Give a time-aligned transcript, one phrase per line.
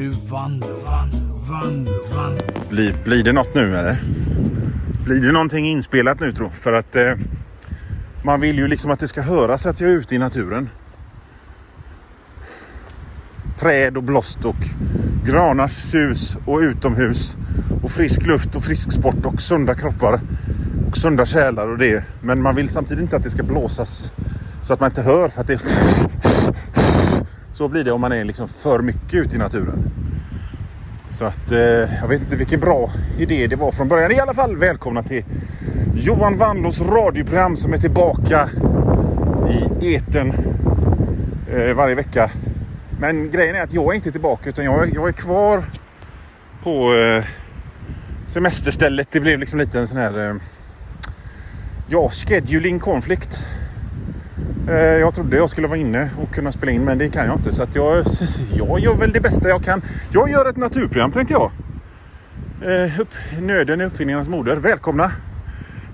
[0.00, 0.70] nu vandrar,
[1.48, 2.68] vandrar, vandrar.
[2.70, 4.02] Blir, blir det något nu eller?
[5.04, 6.50] Blir det någonting inspelat nu tro?
[6.50, 7.14] För att eh,
[8.24, 10.68] man vill ju liksom att det ska höras att jag är ute i naturen.
[13.58, 14.56] Träd och blåst och
[15.26, 17.36] granars sus och utomhus
[17.82, 20.20] och frisk luft och frisk sport och sunda kroppar
[20.88, 22.04] och sunda själar och det.
[22.20, 24.12] Men man vill samtidigt inte att det ska blåsas
[24.62, 25.60] så att man inte hör för att det
[27.60, 29.90] så blir det om man är liksom för mycket ute i naturen.
[31.08, 31.58] Så att eh,
[32.00, 34.12] jag vet inte vilken bra idé det var från början.
[34.12, 35.24] I alla fall välkomna till
[35.94, 38.48] Johan Wandlås radioprogram som är tillbaka
[39.80, 40.32] i eten
[41.52, 42.30] eh, varje vecka.
[43.00, 45.64] Men grejen är att jag är inte tillbaka utan jag, jag är kvar
[46.62, 47.24] på eh,
[48.26, 49.08] semesterstället.
[49.10, 50.34] Det blev liksom lite en sån här eh,
[51.88, 53.46] ja, scheduling konflikt.
[54.70, 57.36] Eh, jag trodde jag skulle vara inne och kunna spela in men det kan jag
[57.36, 57.52] inte.
[57.52, 58.04] Så att jag,
[58.54, 59.82] jag gör väl det bästa jag kan.
[60.12, 61.50] Jag gör ett naturprogram tänkte jag.
[62.62, 64.56] Eh, upp, nöden är uppfinningarnas moder.
[64.56, 65.10] Välkomna!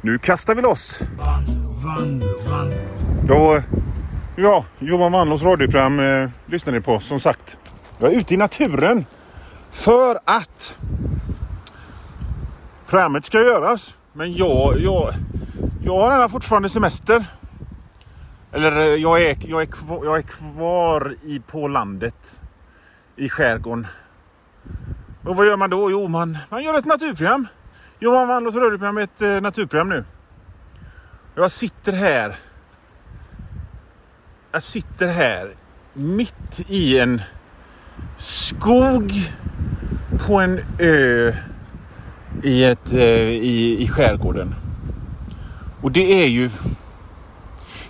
[0.00, 1.00] Nu kastar vi loss!
[3.26, 3.62] Då,
[4.36, 7.58] ja, Johan Wannlås radioprogram eh, lyssnar ni på som sagt.
[7.98, 9.04] Jag är ute i naturen
[9.70, 10.76] för att
[12.88, 13.96] programmet ska göras.
[14.12, 15.14] Men jag, jag,
[15.84, 17.24] jag har redan fortfarande semester.
[18.56, 22.40] Eller eh, jag är, jag är, kvar, jag är kvar i, på landet.
[23.16, 23.86] I skärgården.
[25.24, 25.90] Och vad gör man då?
[25.90, 27.48] Jo, man, man gör ett naturprogram.
[27.98, 30.04] Johan Wandlås radioprogram är ett eh, naturprogram nu.
[31.34, 32.36] Jag sitter här.
[34.52, 35.54] Jag sitter här
[35.92, 37.22] mitt i en
[38.16, 39.12] skog
[40.26, 41.32] på en ö
[42.42, 44.54] i, ett, eh, i, i skärgården.
[45.80, 46.50] Och det är ju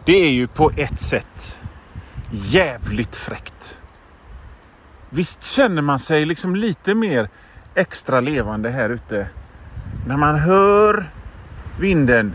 [0.06, 1.58] det är ju på ett sätt
[2.30, 3.78] jävligt fräckt.
[5.10, 7.28] Visst känner man sig liksom lite mer
[7.74, 9.27] extra levande här ute
[10.06, 11.11] när man hör
[11.80, 12.33] vinden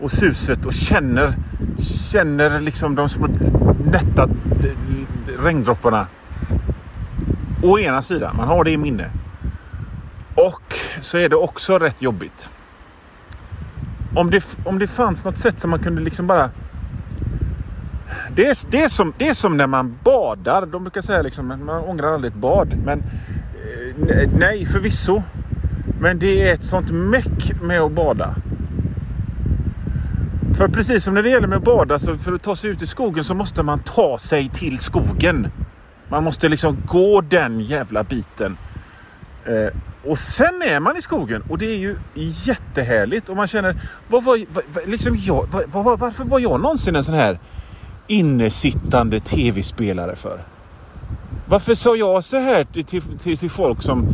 [0.00, 1.34] och suset och känner,
[2.12, 3.28] känner liksom de små
[3.84, 4.28] nätta
[5.38, 6.06] regndropparna.
[7.62, 9.10] Å ena sidan, man har det i minne.
[10.34, 12.50] Och så är det också rätt jobbigt.
[14.14, 16.50] Om det, om det fanns något sätt som man kunde liksom bara...
[18.36, 20.66] Det är, det, är som, det är som när man badar.
[20.66, 22.76] De brukar säga liksom att man ångrar aldrig ett bad.
[22.84, 23.02] Men
[24.08, 25.22] eh, nej, förvisso.
[26.00, 28.34] Men det är ett sånt meck med att bada.
[30.54, 32.82] För precis som när det gäller med att bada, så för att ta sig ut
[32.82, 35.50] i skogen så måste man ta sig till skogen.
[36.08, 38.56] Man måste liksom gå den jävla biten.
[39.44, 43.76] Eh, och sen är man i skogen och det är ju jättehärligt och man känner,
[44.08, 47.38] vad var, vad, liksom jag, vad, var, varför var jag någonsin en sån här
[48.06, 50.44] innesittande tv-spelare för?
[51.48, 54.08] Varför sa jag så här till, till, till, folk som,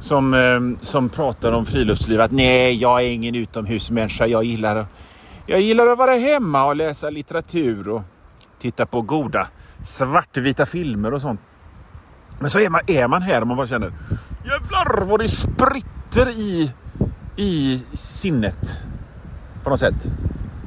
[0.00, 4.86] som, eh, som pratar om friluftsliv att nej, jag är ingen utomhusmänniska, jag gillar, att-
[5.46, 8.02] jag gillar att vara hemma och läsa litteratur och
[8.60, 9.46] titta på goda
[9.82, 11.40] svartvita filmer och sånt.
[12.40, 13.92] Men så är man, är man här och man bara känner
[14.44, 16.72] Jävlar vad det spritter i,
[17.36, 18.80] i sinnet.
[19.64, 20.08] På något sätt.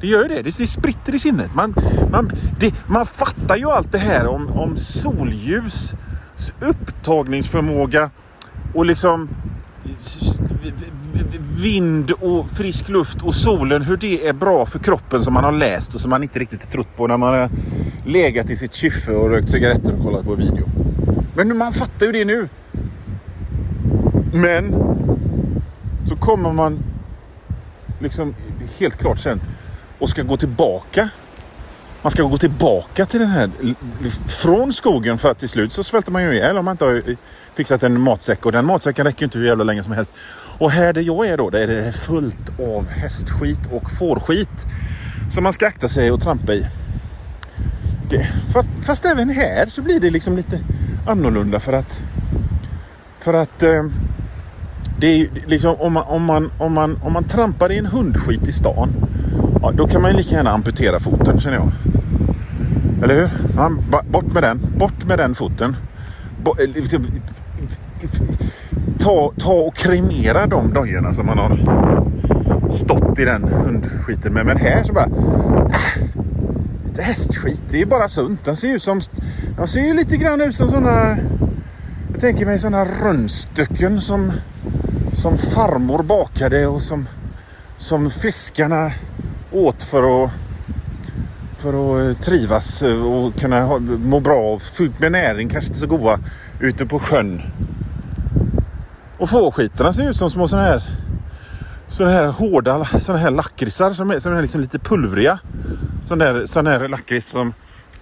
[0.00, 0.42] Det gör ju det.
[0.42, 1.54] Det, det spritter i sinnet.
[1.54, 1.74] Man,
[2.10, 5.94] man, det, man fattar ju allt det här om, om solljus,
[6.60, 8.10] upptagningsförmåga
[8.74, 9.28] och liksom
[11.62, 15.52] vind och frisk luft och solen, hur det är bra för kroppen som man har
[15.52, 17.50] läst och som man inte riktigt trott på när man har
[18.06, 20.68] legat i sitt kyffe och rökt cigaretter och kollat på video.
[21.36, 22.48] Men man fattar ju det nu.
[24.32, 24.74] Men
[26.04, 26.78] så kommer man
[28.00, 28.34] liksom
[28.78, 29.40] helt klart sen
[29.98, 31.08] och ska gå tillbaka.
[32.02, 33.50] Man ska gå tillbaka till den här
[34.28, 37.10] från skogen för att till slut så svälter man ju ihjäl om man inte har
[37.10, 37.16] eh,
[37.54, 40.14] fixat en matsäck och den matsäcken räcker ju inte hur jävla länge som helst.
[40.58, 44.66] Och här där jag är då, där är det fullt av hästskit och fårskit
[45.28, 46.66] som man ska akta sig och trampa i.
[48.10, 50.60] Det, fast, fast även här så blir det liksom lite
[51.06, 52.02] annorlunda för att
[53.18, 53.84] för att eh,
[55.00, 58.48] det är liksom om man, om, man, om, man, om man trampar i en hundskit
[58.48, 58.94] i stan
[59.62, 61.70] ja, då kan man ju lika gärna amputera foten känner jag.
[63.02, 63.30] Eller hur?
[63.56, 63.70] Ja,
[64.10, 64.60] bort med den.
[64.78, 65.76] Bort med den foten.
[66.46, 67.04] Eh, liksom,
[68.02, 68.10] eh,
[68.98, 71.58] ta, ta och kremera de dojorna som man har
[72.70, 74.46] stått i den hundskiten med.
[74.46, 75.06] Men här så bara...
[75.06, 76.18] Äh,
[76.98, 77.62] lite hästskit.
[77.70, 78.44] Det är ju bara sunt.
[78.44, 79.00] Den ser ju som...
[79.56, 81.16] De ser ju lite grann ut som sådana...
[82.12, 84.32] Jag tänker mig sådana rönnstycken som,
[85.12, 87.08] som farmor bakade och som,
[87.76, 88.90] som fiskarna
[89.52, 90.30] åt för att,
[91.58, 95.80] för att eh, trivas och kunna ha, må bra och fyllt med näring, kanske inte
[95.80, 96.20] så goda,
[96.60, 97.42] ute på sjön.
[99.18, 100.82] Och fårskitarna ser ut som små sådana här
[101.88, 105.38] sådana här hårda sådana här lakritsar som är, som är liksom lite pulvriga.
[106.04, 107.54] Sån där, sån där lakrits som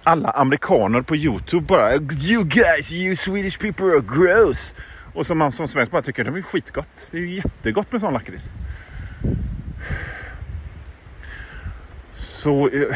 [0.03, 4.75] alla amerikaner på Youtube bara You guys, you Swedish people are gross.
[5.13, 7.07] Och som man som svensk bara tycker det är skitgott.
[7.11, 8.51] Det är ju jättegott med sån lakrits.
[12.37, 12.95] Så eh,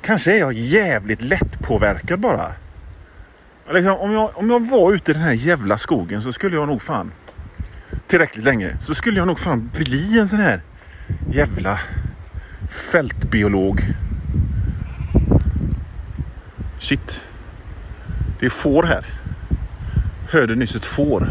[0.00, 2.52] kanske är jag jävligt lättpåverkad bara.
[3.70, 6.68] Liksom, om, jag, om jag var ute i den här jävla skogen så skulle jag
[6.68, 7.12] nog fan
[8.06, 10.60] tillräckligt länge så skulle jag nog fan bli en sån här
[11.32, 11.80] jävla
[12.70, 13.80] fältbiolog.
[16.78, 17.22] Shit.
[18.40, 19.06] Det är får här.
[20.30, 21.30] Hörde nyss ett får.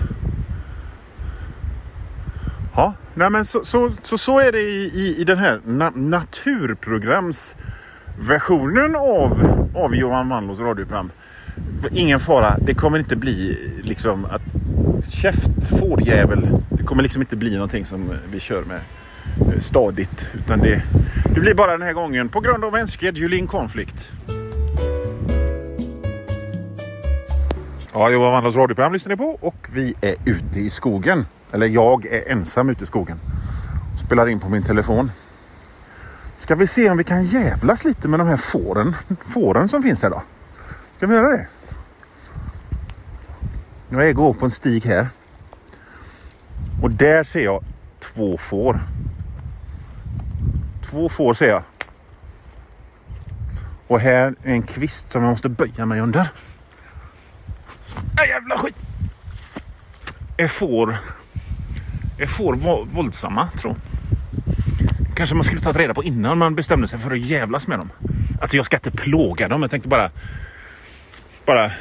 [2.75, 5.91] Ja, nej men så, så, så, så är det i, i, i den här na
[5.95, 9.31] naturprogramsversionen av,
[9.75, 11.11] av Johan Wannlås radioprogram.
[11.91, 14.41] Ingen fara, det kommer inte bli liksom att
[15.09, 16.49] käft fårjävel.
[16.69, 18.79] Det kommer liksom inte bli någonting som vi kör med
[19.39, 20.29] eh, stadigt.
[20.33, 20.83] Utan det,
[21.35, 24.09] det blir bara den här gången på grund av en scheduling konflikt.
[27.93, 31.25] Ja, Johan Wandels radioprogram lyssnar ni på och vi är ute i skogen.
[31.53, 33.19] Eller jag är ensam ute i skogen.
[34.05, 35.11] Spelar in på min telefon.
[36.37, 38.95] Ska vi se om vi kan jävlas lite med de här fåren,
[39.33, 40.23] fåren som finns här då?
[40.97, 41.47] Ska vi göra det?
[43.89, 45.09] Jag går på en stig här.
[46.81, 47.63] Och där ser jag
[47.99, 48.81] två får.
[50.81, 51.63] Två får ser jag.
[53.87, 56.31] Och här är en kvist som jag måste böja mig under.
[58.21, 58.75] Äh, jävla skit!
[60.37, 60.99] Är får,
[62.27, 62.55] får
[62.85, 63.75] våldsamma, tror
[65.15, 67.89] Kanske man skulle ta reda på innan man bestämde sig för att jävlas med dem.
[68.41, 70.11] Alltså jag ska inte plåga dem, jag tänkte bara...
[71.45, 71.71] Bara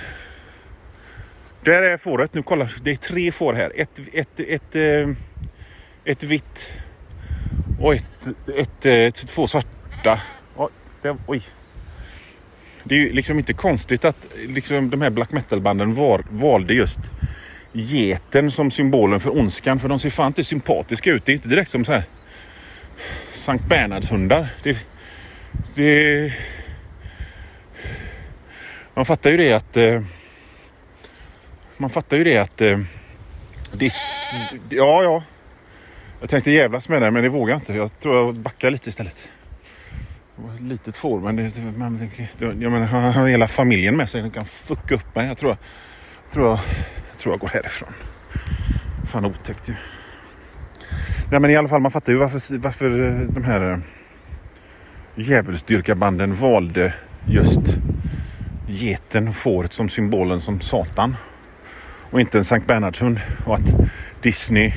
[1.64, 2.34] där är fåret.
[2.34, 3.73] Nu kolla, det är tre får här.
[3.76, 5.17] Ett, ett, ett, ett,
[6.05, 6.73] ett vitt
[7.81, 8.26] och ett,
[8.56, 10.20] ett, ett, två svarta.
[10.56, 10.69] Oj,
[11.02, 11.43] det, oj.
[12.85, 15.94] Det är ju liksom inte konstigt att liksom de här black metal-banden
[16.31, 17.00] valde just
[17.73, 19.79] geten som symbolen för ondskan.
[19.79, 21.25] För de ser fan inte sympatiska ut.
[21.25, 22.05] Det är inte direkt som så här
[23.33, 24.49] Sankt Bernhardshundar.
[24.63, 24.79] Det,
[25.75, 26.33] det,
[28.95, 30.03] man fattar ju det att eh,
[31.77, 32.61] man fattar ju det att...
[32.61, 32.79] Eh,
[33.73, 33.93] det,
[34.71, 35.23] ja, ja.
[36.21, 37.75] Jag tänkte jävlas med det men det vågar jag inte.
[37.75, 39.29] Jag tror jag backar lite istället.
[40.37, 44.11] Det var ett litet får men det, man, jag menar, han har hela familjen med
[44.11, 44.21] sig.
[44.21, 45.27] Han kan fucka upp mig.
[45.27, 45.59] Jag tror jag,
[46.33, 46.61] tror jag,
[47.23, 47.89] tror jag går härifrån.
[49.07, 49.75] Fan otäckt ju.
[51.31, 52.89] Nej men i alla fall man fattar ju varför, varför
[53.35, 53.79] de här eh,
[55.15, 56.95] djävulsdyrkarbanden valde
[57.27, 57.61] just
[58.67, 61.17] geten och fåret som symbolen som Satan
[62.11, 63.21] och inte en Sankt Bernhardshund.
[63.47, 63.75] Och att
[64.23, 64.73] Disney,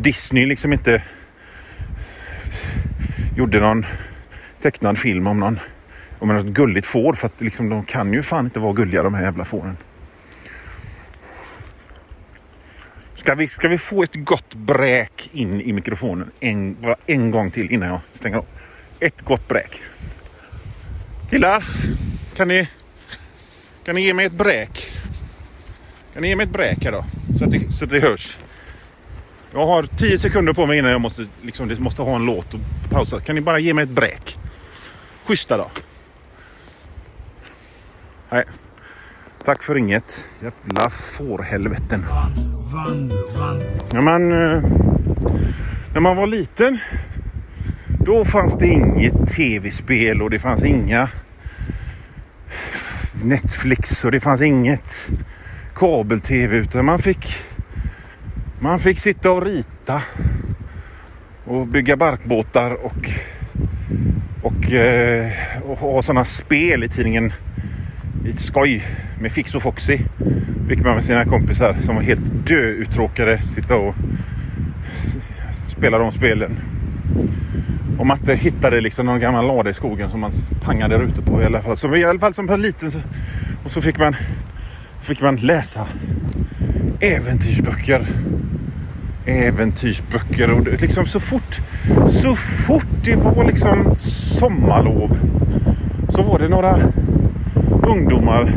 [0.00, 1.02] Disney liksom inte
[3.36, 3.86] gjorde någon
[4.62, 5.60] tecknad film om någon
[6.18, 7.14] om något gulligt får.
[7.14, 9.76] För att liksom, de kan ju fan inte vara gulliga de här jävla fåren.
[13.28, 16.76] Ska vi, ska vi få ett gott bräk in i mikrofonen en,
[17.06, 18.44] en gång till innan jag stänger av?
[19.00, 19.82] Ett gott bräk.
[21.30, 21.64] Killar,
[22.34, 22.68] kan ni,
[23.84, 24.92] kan ni ge mig ett bräk?
[26.12, 27.04] Kan ni ge mig ett bräk här då?
[27.38, 28.36] Så att det, så att det hörs.
[29.52, 32.60] Jag har tio sekunder på mig innan jag måste, liksom, måste ha en låt och
[32.90, 33.20] pausa.
[33.20, 34.38] Kan ni bara ge mig ett bräk?
[35.24, 35.70] Schyssta då.
[38.30, 38.44] Nej.
[39.44, 40.28] Tack för inget.
[40.42, 42.04] Jävla fårhelveten.
[43.92, 44.62] När man, eh,
[45.92, 46.78] när man var liten
[47.86, 51.08] då fanns det inget tv-spel och det fanns inga
[53.24, 55.10] Netflix och det fanns inget
[55.74, 57.34] kabel-tv utan man fick,
[58.60, 60.02] man fick sitta och rita
[61.44, 63.10] och bygga barkbåtar och,
[64.42, 64.52] och,
[65.62, 67.32] och, och ha sådana spel i tidningen.
[68.26, 68.84] I skoj
[69.20, 69.98] med Fix och Foxy.
[70.68, 73.94] Fick man med sina kompisar som var helt döuttråkade sitta och
[75.52, 76.58] spela de spelen.
[77.98, 81.44] Och Matte hittade liksom någon gammal lada i skogen som man pangade rutor på i
[81.44, 81.76] alla fall.
[81.76, 82.98] Som, i alla fall som liten så,
[83.64, 84.16] och så fick man
[85.00, 85.86] fick man läsa
[87.00, 88.06] äventyrsböcker.
[89.26, 91.60] Äventyrsböcker och det, liksom så fort,
[92.06, 95.18] så fort det var liksom sommarlov
[96.08, 96.80] så var det några
[97.88, 98.52] ungdomar,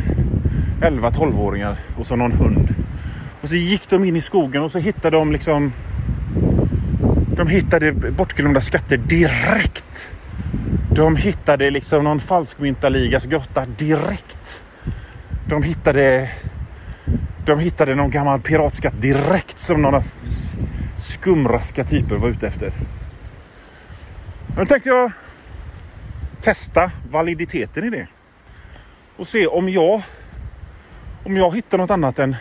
[0.82, 2.76] 11-12-åringar och så någon hund.
[3.42, 5.74] Och så gick de in i skogen och så hittade de liksom
[7.36, 10.14] de hittade bortglömda skatter direkt.
[10.96, 14.64] De hittade liksom någon falskmyntaligas grotta direkt.
[15.48, 16.30] De hittade...
[17.46, 20.02] De hittade någon gammal piratskatt direkt som några
[20.96, 22.72] skumraska typer var ute efter.
[24.58, 25.12] Nu tänkte jag
[26.42, 28.08] testa validiteten i det.
[29.18, 30.02] Och se om jag
[31.24, 32.36] om jag hittar något annat än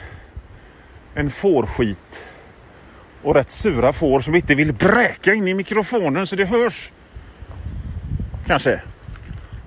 [1.14, 2.24] en fårskit
[3.22, 6.92] och rätt sura får som inte vill bräka in i mikrofonen så det hörs.
[8.46, 8.82] Kanske.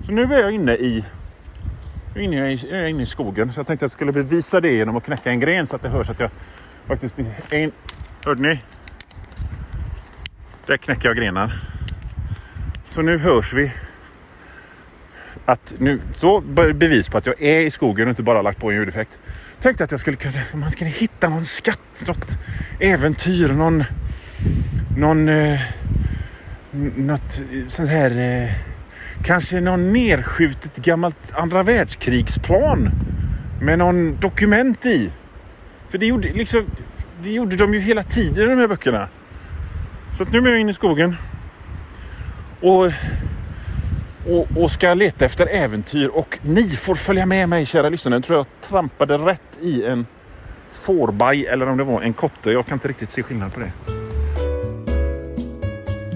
[0.06, 1.04] Så nu är jag inne i
[2.14, 4.60] nu är inne i, jag inne i skogen så jag tänkte att jag skulle bevisa
[4.60, 6.30] det genom att knäcka en gren så att det hörs att jag
[6.86, 7.72] faktiskt är in...
[8.24, 8.60] Hörde ni?
[10.66, 11.62] Där knäcker jag grenar.
[12.90, 13.72] Så nu hörs vi
[15.44, 16.40] att nu, så
[16.74, 19.18] bevis på att jag är i skogen och inte bara lagt på en ljudeffekt.
[19.60, 22.38] Tänkte att jag skulle kunna, man skulle hitta någon skatt, något
[22.80, 23.84] äventyr, någon,
[24.96, 25.60] någon, eh,
[26.96, 28.50] något eh, sånt här, eh,
[29.24, 32.90] kanske någon nerskjutet gammalt andra världskrigsplan
[33.60, 35.10] med någon dokument i.
[35.88, 36.64] För det gjorde, liksom,
[37.22, 39.08] det gjorde de ju hela tiden i de här böckerna.
[40.12, 41.16] Så att nu är jag inne i skogen.
[42.60, 42.92] Och
[44.28, 48.14] och, och ska leta efter äventyr och ni får följa med mig kära lyssnare.
[48.14, 50.06] Jag tror jag trampade rätt i en
[50.72, 52.50] fårbaj eller om det var en kotte.
[52.50, 53.70] Jag kan inte riktigt se skillnad på det.